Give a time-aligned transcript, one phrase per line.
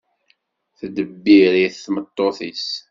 [0.77, 2.67] Teddebbir-it tmeṭṭut-is.